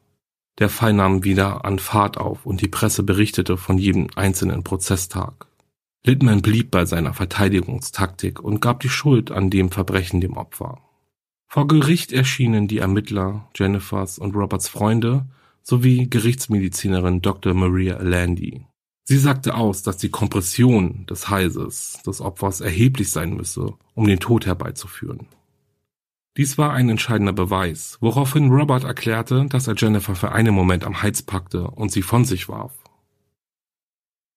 [0.60, 5.48] Der Fall nahm wieder an Fahrt auf und die Presse berichtete von jedem einzelnen Prozesstag.
[6.06, 10.78] Littman blieb bei seiner Verteidigungstaktik und gab die Schuld an dem Verbrechen dem Opfer.
[11.48, 15.26] Vor Gericht erschienen die Ermittler, Jennifers und Roberts Freunde
[15.62, 17.54] sowie Gerichtsmedizinerin Dr.
[17.54, 18.68] Maria Landy.
[19.10, 24.20] Sie sagte aus, dass die Kompression des Halses des Opfers erheblich sein müsse, um den
[24.20, 25.28] Tod herbeizuführen.
[26.36, 31.00] Dies war ein entscheidender Beweis, woraufhin Robert erklärte, dass er Jennifer für einen Moment am
[31.00, 32.74] Hals packte und sie von sich warf.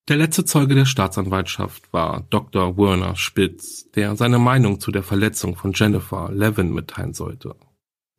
[0.07, 2.77] Der letzte Zeuge der Staatsanwaltschaft war Dr.
[2.77, 7.57] Werner Spitz, der seine Meinung zu der Verletzung von Jennifer Levin mitteilen sollte.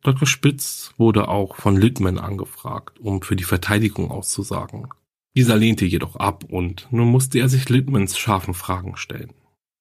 [0.03, 0.27] Dr.
[0.27, 4.87] Spitz wurde auch von Littman angefragt, um für die Verteidigung auszusagen.
[5.35, 9.33] Dieser lehnte jedoch ab und nun musste er sich Littmans scharfen Fragen stellen.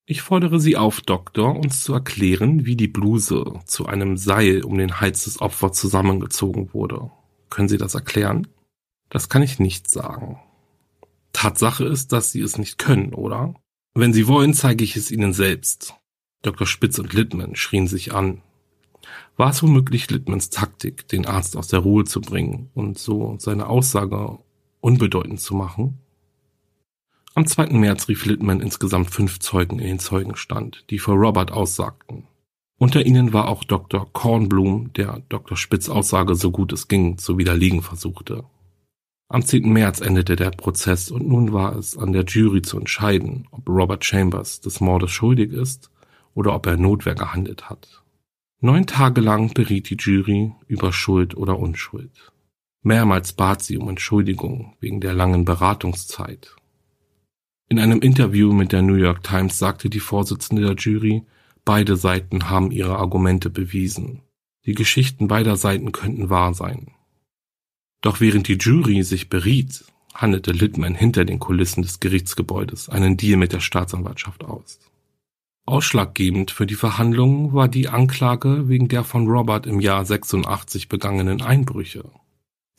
[0.07, 4.79] Ich fordere Sie auf, Doktor, uns zu erklären, wie die Bluse zu einem Seil um
[4.79, 7.11] den Hals des Opfers zusammengezogen wurde.
[7.51, 8.49] Können Sie das erklären?
[9.11, 10.41] Das kann ich nicht sagen.
[11.33, 13.55] Tatsache ist, dass Sie es nicht können, oder?
[13.95, 15.95] Wenn Sie wollen, zeige ich es Ihnen selbst.
[16.43, 16.67] Dr.
[16.67, 18.43] Spitz und Littman schrien sich an.
[19.37, 23.67] War es womöglich Littmans Taktik, den Arzt aus der Ruhe zu bringen und so seine
[23.67, 24.39] Aussage
[24.83, 25.99] unbedeutend zu machen?
[27.35, 27.69] Am 2.
[27.69, 32.25] März rief Littman insgesamt fünf Zeugen in den Zeugenstand, die für Robert aussagten.
[32.77, 34.13] Unter ihnen war auch Dr.
[34.13, 35.57] Kornblum, der Dr.
[35.57, 38.45] Spitz Aussage so gut es ging zu widerlegen versuchte.
[39.29, 39.73] Am 10.
[39.73, 44.05] März endete der Prozess und nun war es an der Jury zu entscheiden, ob Robert
[44.05, 45.91] Chambers des Mordes schuldig ist
[46.35, 48.03] oder ob er Notwehr gehandelt hat.
[48.61, 52.32] Neun Tage lang beriet die Jury über Schuld oder Unschuld.
[52.83, 56.57] Mehrmals bat sie um Entschuldigung wegen der langen Beratungszeit
[57.73, 61.23] in einem Interview mit der New York Times sagte die Vorsitzende der Jury,
[61.65, 64.21] beide Seiten haben ihre Argumente bewiesen.
[64.67, 66.91] Die Geschichten beider Seiten könnten wahr sein.
[68.03, 73.39] Doch während die Jury sich beriet, handelte Littman hinter den Kulissen des Gerichtsgebäudes einen Deal
[73.39, 74.79] mit der Staatsanwaltschaft aus.
[75.65, 81.41] Ausschlaggebend für die Verhandlungen war die Anklage wegen der von Robert im Jahr 86 begangenen
[81.41, 82.05] Einbrüche.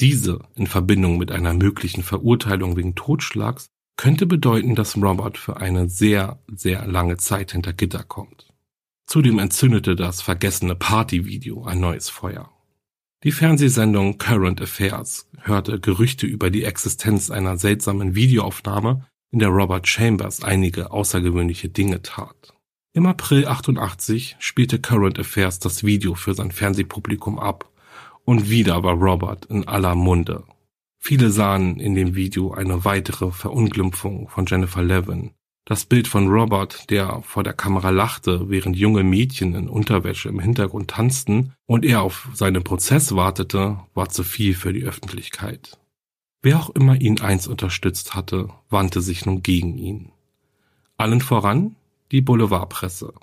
[0.03, 5.87] Diese in Verbindung mit einer möglichen Verurteilung wegen Totschlags könnte bedeuten, dass Robert für eine
[5.87, 8.53] sehr, sehr lange Zeit hinter Gitter kommt.
[9.07, 12.51] Zudem entzündete das vergessene Partyvideo ein neues Feuer.
[13.23, 19.87] Die Fernsehsendung Current Affairs hörte Gerüchte über die Existenz einer seltsamen Videoaufnahme, in der Robert
[19.87, 22.53] Chambers einige außergewöhnliche Dinge tat.
[22.91, 27.69] Im April 88 spielte Current Affairs das Video für sein Fernsehpublikum ab
[28.25, 30.43] und wieder war Robert in aller Munde
[31.05, 35.31] Viele sahen in dem Video eine weitere Verunglimpfung von Jennifer Levin.
[35.65, 40.39] Das Bild von Robert, der vor der Kamera lachte, während junge Mädchen in Unterwäsche im
[40.39, 45.77] Hintergrund tanzten und er auf seinen Prozess wartete, war zu viel für die Öffentlichkeit.
[46.41, 50.13] Wer auch immer ihn einst unterstützt hatte, wandte sich nun gegen ihn.
[50.95, 51.75] Allen voran
[52.13, 53.13] die Boulevardpresse.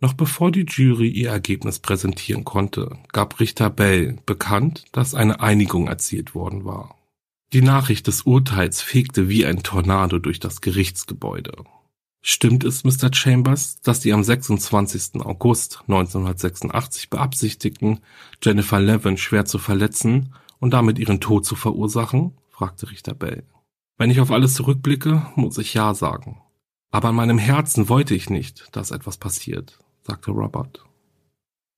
[0.00, 5.88] Noch bevor die Jury ihr Ergebnis präsentieren konnte, gab Richter Bell bekannt, dass eine Einigung
[5.88, 6.96] erzielt worden war.
[7.52, 11.64] Die Nachricht des Urteils fegte wie ein Tornado durch das Gerichtsgebäude.
[12.20, 13.12] Stimmt es, Mr.
[13.12, 15.20] Chambers, dass Sie am 26.
[15.20, 18.00] August 1986 beabsichtigten,
[18.42, 22.36] Jennifer Levin schwer zu verletzen und damit ihren Tod zu verursachen?
[22.50, 23.44] fragte Richter Bell.
[23.96, 26.40] Wenn ich auf alles zurückblicke, muss ich Ja sagen.
[26.90, 30.84] Aber in meinem Herzen wollte ich nicht, dass etwas passiert sagte Robert.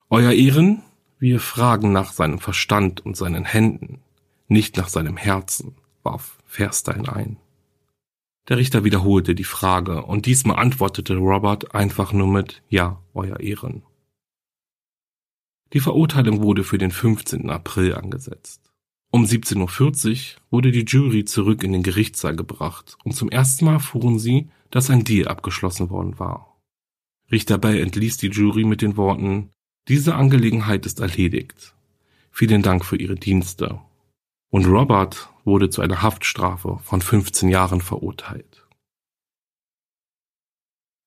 [0.09, 0.83] Euer Ehren,
[1.19, 4.01] wir fragen nach seinem Verstand und seinen Händen,
[4.47, 7.39] nicht nach seinem Herzen, warf Fairstein ein.
[8.49, 13.83] Der Richter wiederholte die Frage, und diesmal antwortete Robert einfach nur mit Ja, Euer Ehren.
[15.73, 17.51] Die Verurteilung wurde für den 15.
[17.51, 18.73] April angesetzt.
[19.11, 23.81] Um 17.40 Uhr wurde die Jury zurück in den Gerichtssaal gebracht und zum ersten Mal
[23.81, 26.50] fuhren sie, dass ein Deal abgeschlossen worden war.
[27.31, 29.51] Richter Bell entließ die Jury mit den Worten
[29.89, 31.75] Diese Angelegenheit ist erledigt.
[32.31, 33.81] Vielen Dank für Ihre Dienste.
[34.51, 38.67] Und Robert wurde zu einer Haftstrafe von 15 Jahren verurteilt.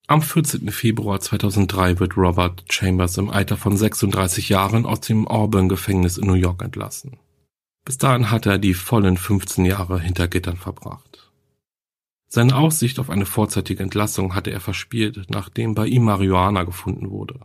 [0.07, 0.69] Am 14.
[0.69, 6.33] Februar 2003 wird Robert Chambers im Alter von 36 Jahren aus dem Auburn-Gefängnis in New
[6.33, 7.17] York entlassen.
[7.85, 11.22] Bis dahin hat er die vollen 15 Jahre hinter Gittern verbracht.
[12.35, 17.41] Seine Aussicht auf eine vorzeitige Entlassung hatte er verspielt, nachdem bei ihm Marihuana gefunden wurde.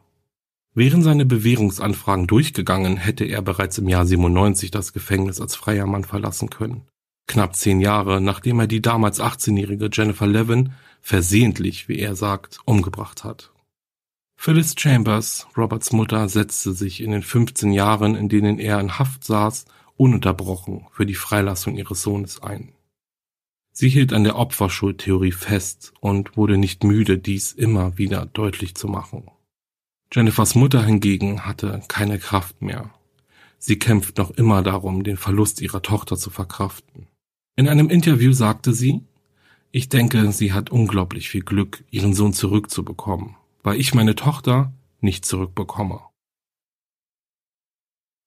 [0.73, 6.05] Wären seine Bewährungsanfragen durchgegangen, hätte er bereits im Jahr 97 das Gefängnis als freier Mann
[6.05, 6.87] verlassen können.
[7.27, 10.73] Knapp zehn Jahre, nachdem er die damals 18-jährige Jennifer Levin
[11.03, 13.53] versehentlich, wie er sagt, umgebracht hat.
[14.37, 19.23] Phyllis Chambers, Roberts Mutter, setzte sich in den 15 Jahren, in denen er in Haft
[19.23, 19.67] saß,
[19.99, 22.73] ununterbrochen für die Freilassung ihres Sohnes ein.
[23.81, 28.89] Sie hielt an der Opferschuldtheorie fest und wurde nicht müde, dies immer wieder deutlich zu
[28.89, 29.31] machen.
[30.13, 32.93] Jennifers Mutter hingegen hatte keine Kraft mehr.
[33.61, 37.07] Sie kämpft noch immer darum, den Verlust ihrer Tochter zu verkraften.
[37.55, 39.03] In einem Interview sagte sie,
[39.71, 45.25] ich denke, sie hat unglaublich viel Glück, ihren Sohn zurückzubekommen, weil ich meine Tochter nicht
[45.25, 46.01] zurückbekomme.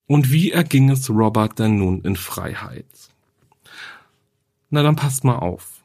[0.07, 2.87] Und wie erging es Robert denn nun in Freiheit?
[4.73, 5.83] Na dann passt mal auf.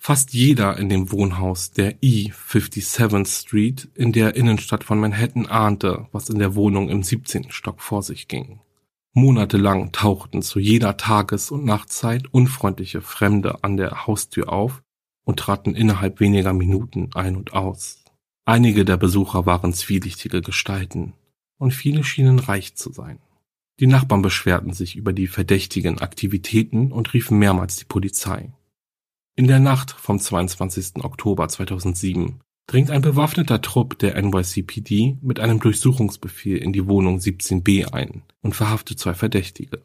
[0.00, 6.06] Fast jeder in dem Wohnhaus der E 57th Street in der Innenstadt von Manhattan ahnte,
[6.12, 7.50] was in der Wohnung im 17.
[7.50, 8.60] Stock vor sich ging.
[9.14, 14.84] Monatelang tauchten zu jeder Tages- und Nachtzeit unfreundliche Fremde an der Haustür auf
[15.24, 18.04] und traten innerhalb weniger Minuten ein und aus.
[18.44, 21.14] Einige der Besucher waren zwielichtige Gestalten
[21.58, 23.18] und viele schienen reich zu sein.
[23.80, 28.52] Die Nachbarn beschwerten sich über die verdächtigen Aktivitäten und riefen mehrmals die Polizei.
[29.36, 31.04] In der Nacht vom 22.
[31.04, 37.92] Oktober 2007 dringt ein bewaffneter Trupp der NYCPD mit einem Durchsuchungsbefehl in die Wohnung 17b
[37.92, 39.80] ein und verhaftet zwei Verdächtige.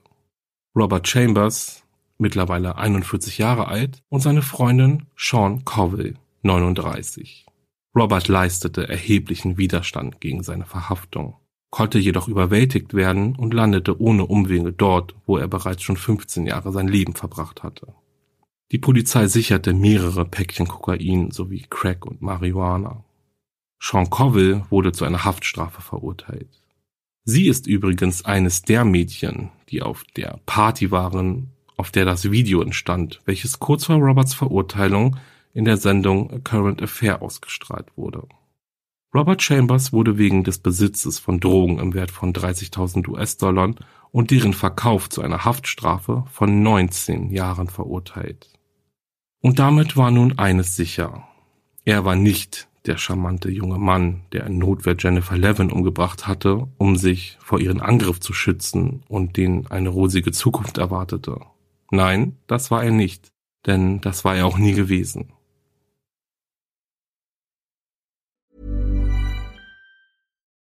[0.76, 1.84] Robert Chambers,
[2.18, 7.46] mittlerweile 41 Jahre alt, und seine Freundin Sean Coville, 39.
[7.96, 11.36] Robert leistete erheblichen Widerstand gegen seine Verhaftung,
[11.74, 16.72] konnte jedoch überwältigt werden und landete ohne Umwege dort, wo er bereits schon 15 Jahre
[16.72, 17.88] sein Leben verbracht hatte.
[18.72, 23.04] Die Polizei sicherte mehrere Päckchen Kokain sowie Crack und Marihuana.
[23.82, 26.62] Sean Coville wurde zu einer Haftstrafe verurteilt.
[27.26, 32.62] Sie ist übrigens eines der Mädchen, die auf der Party waren, auf der das Video
[32.62, 35.18] entstand, welches kurz vor Roberts Verurteilung
[35.56, 38.28] in der Sendung A Current Affair ausgestrahlt wurde.
[39.16, 43.76] Robert Chambers wurde wegen des Besitzes von Drogen im Wert von 30.000 US-Dollar
[44.12, 48.50] und deren Verkauf zu einer Haftstrafe von 19 Jahren verurteilt.
[49.40, 51.28] Und damit war nun eines sicher.
[51.86, 56.96] Er war nicht der charmante junge Mann, der in Notwehr Jennifer Levin umgebracht hatte, um
[56.96, 61.40] sich vor ihren Angriff zu schützen und den eine rosige Zukunft erwartete.
[61.92, 63.32] Nein, das war er nicht,
[63.68, 65.34] denn das war er auch nie gewesen.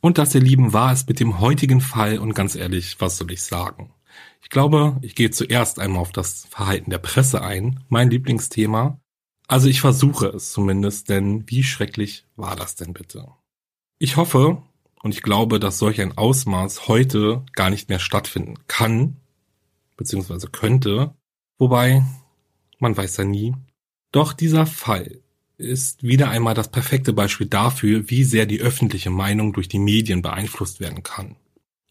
[0.00, 3.32] Und das, ihr Lieben, war es mit dem heutigen Fall und ganz ehrlich, was soll
[3.32, 3.92] ich sagen?
[4.42, 9.00] Ich glaube, ich gehe zuerst einmal auf das Verhalten der Presse ein, mein Lieblingsthema.
[9.48, 13.26] Also ich versuche es zumindest, denn wie schrecklich war das denn bitte?
[13.98, 14.62] Ich hoffe
[15.02, 19.16] und ich glaube, dass solch ein Ausmaß heute gar nicht mehr stattfinden kann,
[19.96, 21.14] beziehungsweise könnte,
[21.58, 22.04] wobei
[22.78, 23.54] man weiß ja nie.
[24.12, 25.20] Doch dieser Fall
[25.58, 30.22] ist wieder einmal das perfekte Beispiel dafür, wie sehr die öffentliche Meinung durch die Medien
[30.22, 31.36] beeinflusst werden kann.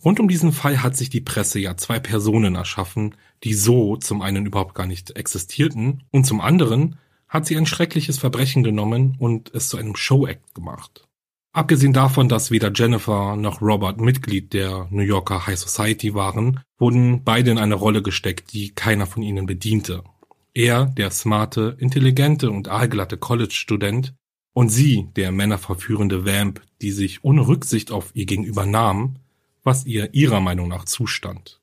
[0.03, 4.21] Rund um diesen Fall hat sich die Presse ja zwei Personen erschaffen, die so zum
[4.21, 9.53] einen überhaupt gar nicht existierten und zum anderen hat sie ein schreckliches Verbrechen genommen und
[9.53, 11.07] es zu einem Show-Act gemacht.
[11.51, 17.23] Abgesehen davon, dass weder Jennifer noch Robert Mitglied der New Yorker High Society waren, wurden
[17.23, 20.03] beide in eine Rolle gesteckt, die keiner von ihnen bediente.
[20.57, 24.15] Er, der smarte, intelligente und aalglatte College-Student,
[24.53, 29.17] und sie, der männerverführende Vamp, die sich ohne Rücksicht auf ihr Gegenüber nahm,
[29.61, 31.61] was ihr ihrer Meinung nach zustand.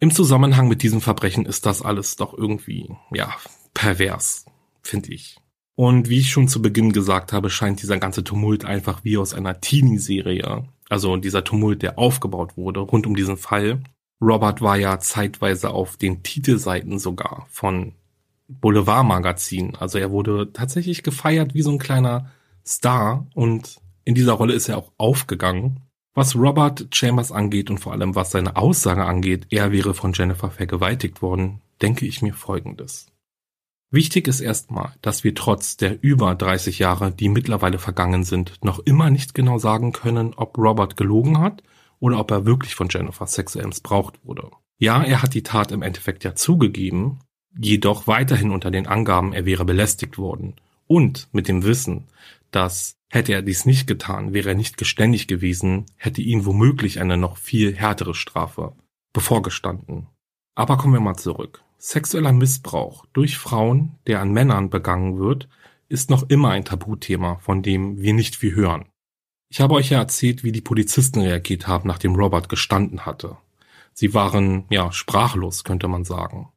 [0.00, 3.34] Im Zusammenhang mit diesem Verbrechen ist das alles doch irgendwie, ja,
[3.72, 4.44] pervers,
[4.82, 5.38] finde ich.
[5.74, 9.32] Und wie ich schon zu Beginn gesagt habe, scheint dieser ganze Tumult einfach wie aus
[9.32, 13.82] einer Teenie-Serie, also dieser Tumult, der aufgebaut wurde rund um diesen Fall.
[14.20, 17.92] Robert war ja zeitweise auf den Titelseiten sogar von
[18.48, 19.76] Boulevardmagazin.
[19.76, 22.30] Also er wurde tatsächlich gefeiert wie so ein kleiner
[22.66, 25.80] Star und in dieser Rolle ist er auch aufgegangen.
[26.14, 30.50] Was Robert Chambers angeht und vor allem was seine Aussage angeht, er wäre von Jennifer
[30.50, 33.06] vergewaltigt worden, denke ich mir Folgendes.
[33.90, 38.80] Wichtig ist erstmal, dass wir trotz der über 30 Jahre, die mittlerweile vergangen sind, noch
[38.80, 41.62] immer nicht genau sagen können, ob Robert gelogen hat
[42.00, 44.50] oder ob er wirklich von Jennifer sexuell missbraucht wurde.
[44.78, 47.20] Ja, er hat die Tat im Endeffekt ja zugegeben,
[47.58, 50.54] jedoch weiterhin unter den Angaben, er wäre belästigt worden.
[50.86, 52.06] Und mit dem Wissen,
[52.50, 57.16] dass hätte er dies nicht getan, wäre er nicht geständig gewesen, hätte ihm womöglich eine
[57.16, 58.74] noch viel härtere Strafe
[59.12, 60.06] bevorgestanden.
[60.54, 61.62] Aber kommen wir mal zurück.
[61.78, 65.48] Sexueller Missbrauch durch Frauen, der an Männern begangen wird,
[65.88, 68.86] ist noch immer ein Tabuthema, von dem wir nicht viel hören.
[69.50, 73.38] Ich habe euch ja erzählt, wie die Polizisten reagiert haben, nachdem Robert gestanden hatte.
[73.94, 76.52] Sie waren, ja, sprachlos, könnte man sagen.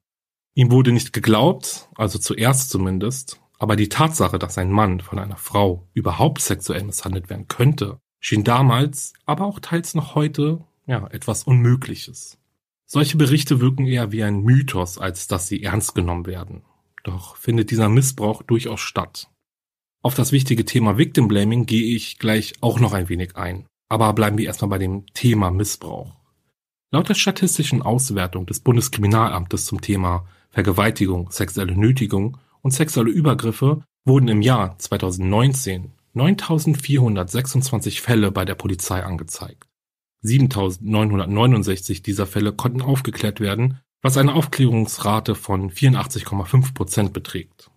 [0.54, 5.38] Ihm wurde nicht geglaubt, also zuerst zumindest, aber die Tatsache, dass ein Mann von einer
[5.38, 11.44] Frau überhaupt sexuell misshandelt werden könnte, schien damals, aber auch teils noch heute, ja, etwas
[11.44, 12.38] Unmögliches.
[12.86, 16.64] Solche Berichte wirken eher wie ein Mythos, als dass sie ernst genommen werden.
[17.04, 19.30] Doch findet dieser Missbrauch durchaus statt.
[20.04, 23.66] Auf das wichtige Thema Victim Blaming gehe ich gleich auch noch ein wenig ein.
[23.88, 26.16] Aber bleiben wir erstmal bei dem Thema Missbrauch.
[26.91, 34.28] Laut der statistischen Auswertung des Bundeskriminalamtes zum Thema Vergewaltigung, sexuelle Nötigung und sexuelle Übergriffe wurden
[34.28, 39.68] im Jahr 2019 9426 Fälle bei der Polizei angezeigt.
[40.24, 47.70] 7969 dieser Fälle konnten aufgeklärt werden, was eine Aufklärungsrate von 84,5 Prozent beträgt.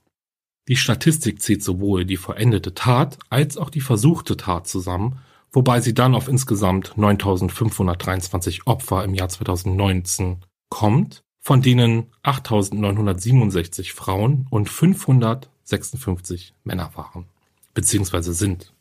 [0.68, 5.20] Die Statistik zählt sowohl die vollendete Tat als auch die versuchte Tat zusammen
[5.54, 10.38] wobei sie dann auf insgesamt 9.523 Opfer im Jahr 2019
[10.68, 17.26] kommt, von denen 8.967 Frauen und 556 Männer waren,
[17.72, 18.72] beziehungsweise sind.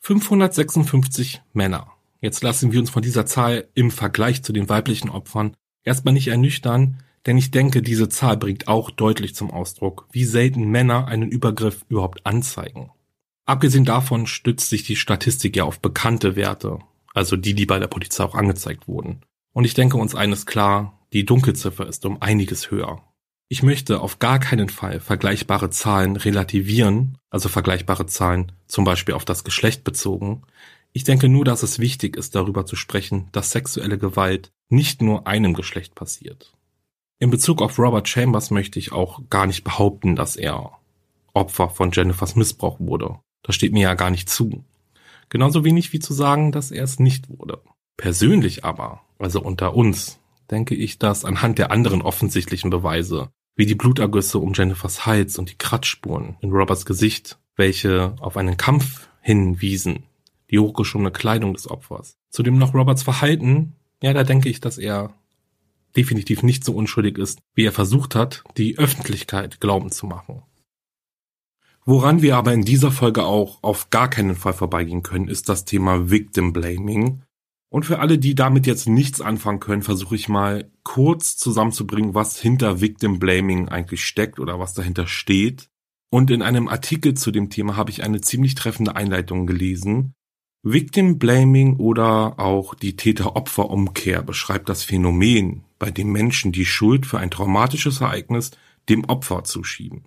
[0.00, 1.88] 556 Männer.
[2.20, 6.28] Jetzt lassen wir uns von dieser Zahl im Vergleich zu den weiblichen Opfern erstmal nicht
[6.28, 11.28] ernüchtern, denn ich denke, diese Zahl bringt auch deutlich zum Ausdruck, wie selten Männer einen
[11.28, 12.90] Übergriff überhaupt anzeigen.
[13.44, 16.78] Abgesehen davon stützt sich die Statistik ja auf bekannte Werte,
[17.12, 19.20] also die, die bei der Polizei auch angezeigt wurden.
[19.52, 23.02] Und ich denke uns eines klar, die Dunkelziffer ist um einiges höher.
[23.50, 29.26] Ich möchte auf gar keinen Fall vergleichbare Zahlen relativieren, also vergleichbare Zahlen zum Beispiel auf
[29.26, 30.44] das Geschlecht bezogen.
[30.94, 35.26] Ich denke nur, dass es wichtig ist, darüber zu sprechen, dass sexuelle Gewalt nicht nur
[35.26, 36.54] einem Geschlecht passiert.
[37.20, 40.78] In Bezug auf Robert Chambers möchte ich auch gar nicht behaupten, dass er
[41.34, 43.18] Opfer von Jennifers Missbrauch wurde.
[43.42, 44.64] Das steht mir ja gar nicht zu.
[45.28, 47.60] Genauso wenig wie zu sagen, dass er es nicht wurde.
[47.96, 53.74] Persönlich aber, also unter uns, denke ich, dass anhand der anderen offensichtlichen Beweise, wie die
[53.74, 60.04] Blutergüsse um Jennifers Hals und die Kratzspuren in Roberts Gesicht, welche auf einen Kampf hinwiesen,
[60.52, 65.12] die hochgeschobene Kleidung des Opfers, zudem noch Roberts Verhalten, ja, da denke ich, dass er
[65.98, 70.42] definitiv nicht so unschuldig ist, wie er versucht hat, die Öffentlichkeit glauben zu machen.
[71.84, 75.64] Woran wir aber in dieser Folge auch auf gar keinen Fall vorbeigehen können, ist das
[75.64, 77.22] Thema Victim Blaming.
[77.70, 82.38] Und für alle, die damit jetzt nichts anfangen können, versuche ich mal kurz zusammenzubringen, was
[82.38, 85.68] hinter Victim Blaming eigentlich steckt oder was dahinter steht.
[86.10, 90.14] Und in einem Artikel zu dem Thema habe ich eine ziemlich treffende Einleitung gelesen.
[90.70, 97.18] Victim Blaming oder auch die Täter-Opfer-Umkehr beschreibt das Phänomen, bei dem Menschen die Schuld für
[97.18, 98.50] ein traumatisches Ereignis
[98.90, 100.04] dem Opfer zuschieben.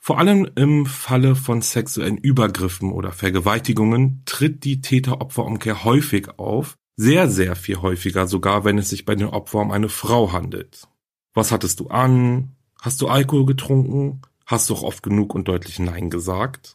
[0.00, 7.28] Vor allem im Falle von sexuellen Übergriffen oder Vergewaltigungen tritt die Täter-Opfer-Umkehr häufig auf, sehr,
[7.28, 10.88] sehr viel häufiger sogar, wenn es sich bei den Opfern um eine Frau handelt.
[11.32, 12.56] Was hattest du an?
[12.80, 14.22] Hast du Alkohol getrunken?
[14.46, 16.74] Hast du auch oft genug und deutlich Nein gesagt?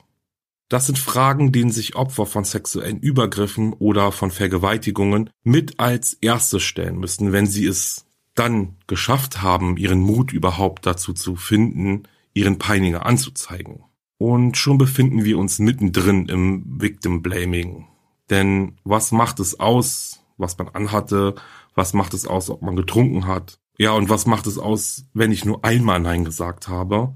[0.69, 6.63] Das sind Fragen, denen sich Opfer von sexuellen Übergriffen oder von Vergewaltigungen mit als erstes
[6.63, 8.05] stellen müssen, wenn sie es
[8.35, 12.03] dann geschafft haben, ihren Mut überhaupt dazu zu finden,
[12.33, 13.83] ihren Peiniger anzuzeigen.
[14.17, 17.87] Und schon befinden wir uns mittendrin im Victim Blaming.
[18.29, 21.35] Denn was macht es aus, was man anhatte?
[21.75, 23.59] Was macht es aus, ob man getrunken hat?
[23.77, 27.15] Ja, und was macht es aus, wenn ich nur einmal Nein gesagt habe?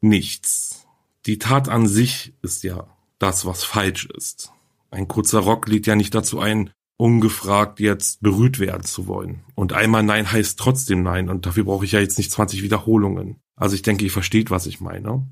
[0.00, 0.81] Nichts.
[1.26, 2.86] Die Tat an sich ist ja
[3.18, 4.52] das, was falsch ist.
[4.90, 9.40] Ein kurzer Rock lädt ja nicht dazu ein, ungefragt jetzt berührt werden zu wollen.
[9.54, 13.36] Und einmal Nein heißt trotzdem Nein und dafür brauche ich ja jetzt nicht 20 Wiederholungen.
[13.54, 15.26] Also ich denke, ihr versteht, was ich meine.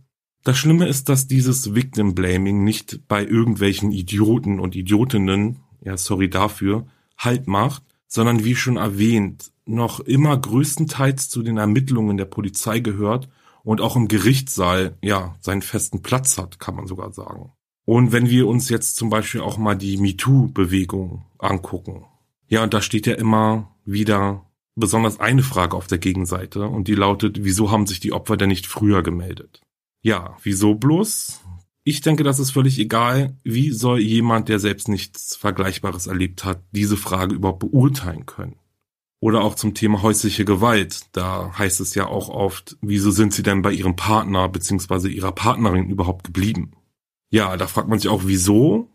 [0.45, 6.31] Das Schlimme ist, dass dieses Victim Blaming nicht bei irgendwelchen Idioten und Idiotinnen, ja sorry
[6.31, 6.87] dafür,
[7.19, 13.29] Halt macht, sondern wie schon erwähnt, noch immer größtenteils zu den Ermittlungen der Polizei gehört
[13.63, 17.53] und auch im Gerichtssaal, ja, seinen festen Platz hat, kann man sogar sagen.
[17.85, 22.05] Und wenn wir uns jetzt zum Beispiel auch mal die MeToo-Bewegung angucken,
[22.47, 24.47] ja, und da steht ja immer wieder
[24.77, 28.49] besonders eine Frage auf der Gegenseite und die lautet, wieso haben sich die Opfer denn
[28.49, 29.61] nicht früher gemeldet?
[30.03, 31.41] Ja, wieso bloß?
[31.85, 33.37] Ich denke, das ist völlig egal.
[33.43, 38.57] Wie soll jemand, der selbst nichts Vergleichbares erlebt hat, diese Frage überhaupt beurteilen können?
[39.21, 41.03] Oder auch zum Thema häusliche Gewalt.
[41.13, 45.09] Da heißt es ja auch oft, wieso sind sie denn bei ihrem Partner bzw.
[45.09, 46.73] ihrer Partnerin überhaupt geblieben?
[47.31, 48.89] Ja, da fragt man sich auch, wieso?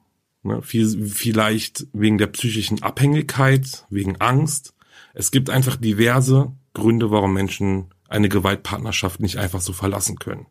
[0.44, 4.74] Ne, vielleicht wegen der psychischen Abhängigkeit, wegen Angst.
[5.14, 10.46] Es gibt einfach diverse Gründe, warum Menschen eine Gewaltpartnerschaft nicht einfach so verlassen können.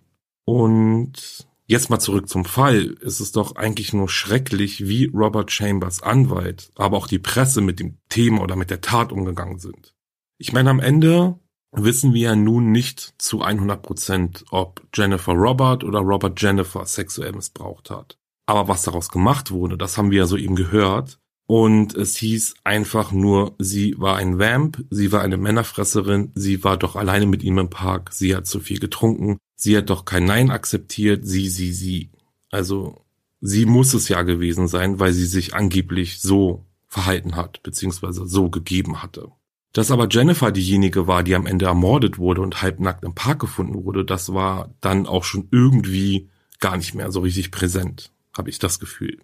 [0.44, 2.96] Und Jetzt mal zurück zum Fall.
[3.02, 7.80] Es ist doch eigentlich nur schrecklich, wie Robert Chambers Anwalt, aber auch die Presse mit
[7.80, 9.94] dem Thema oder mit der Tat umgegangen sind.
[10.36, 11.38] Ich meine, am Ende
[11.72, 17.32] wissen wir ja nun nicht zu 100 Prozent, ob Jennifer Robert oder Robert Jennifer sexuell
[17.32, 18.18] missbraucht hat.
[18.46, 21.18] Aber was daraus gemacht wurde, das haben wir ja soeben gehört.
[21.46, 26.78] Und es hieß einfach nur, sie war ein Vamp, sie war eine Männerfresserin, sie war
[26.78, 30.24] doch alleine mit ihm im Park, sie hat zu viel getrunken, sie hat doch kein
[30.24, 32.10] Nein akzeptiert, sie, sie, sie.
[32.50, 33.04] Also
[33.40, 38.48] sie muss es ja gewesen sein, weil sie sich angeblich so verhalten hat, beziehungsweise so
[38.48, 39.30] gegeben hatte.
[39.74, 43.84] Dass aber Jennifer diejenige war, die am Ende ermordet wurde und halbnackt im Park gefunden
[43.84, 46.30] wurde, das war dann auch schon irgendwie
[46.60, 49.18] gar nicht mehr so richtig präsent, habe ich das Gefühl.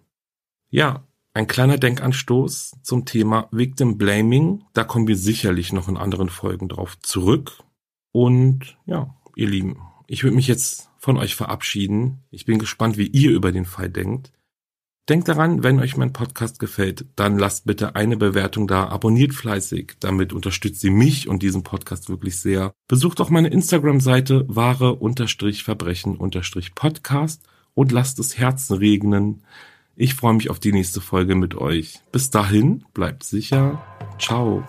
[0.69, 4.63] Ja, ein kleiner Denkanstoß zum Thema Victim Blaming.
[4.73, 7.63] Da kommen wir sicherlich noch in anderen Folgen drauf zurück.
[8.11, 9.77] Und ja, ihr Lieben,
[10.07, 12.23] ich würde mich jetzt von euch verabschieden.
[12.29, 14.31] Ich bin gespannt, wie ihr über den Fall denkt.
[15.09, 19.93] Denkt daran, wenn euch mein Podcast gefällt, dann lasst bitte eine Bewertung da, abonniert fleißig,
[19.99, 22.71] damit unterstützt ihr mich und diesen Podcast wirklich sehr.
[22.87, 27.41] Besucht auch meine Instagram-Seite wahre-verbrechen-podcast
[27.73, 29.41] und lasst das Herzen regnen.
[30.03, 31.99] Ich freue mich auf die nächste Folge mit euch.
[32.11, 33.79] Bis dahin, bleibt sicher.
[34.17, 34.63] Ciao.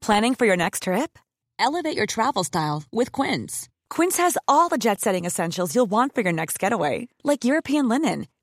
[0.00, 1.18] Planning for your next trip?
[1.58, 3.68] Elevate your travel style with Quince.
[3.90, 7.88] Quince has all the jet setting essentials you'll want for your next getaway, like European
[7.88, 8.28] linen